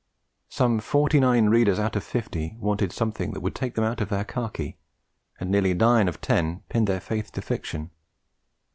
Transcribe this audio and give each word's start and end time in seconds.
Some 0.49 0.79
forty 0.79 1.19
nine 1.19 1.49
readers 1.49 1.77
out 1.77 1.95
of 1.95 2.03
fifty 2.03 2.55
wanted 2.59 2.91
something 2.91 3.33
that 3.33 3.41
would 3.41 3.53
take 3.53 3.75
them 3.75 3.83
out 3.83 4.01
of 4.01 4.09
khaki, 4.25 4.79
and 5.39 5.51
nearly 5.51 5.75
nine 5.75 6.07
out 6.07 6.15
of 6.15 6.21
ten 6.21 6.63
pinned 6.69 6.87
their 6.87 6.99
faith 6.99 7.31
to 7.33 7.41
fiction. 7.43 7.91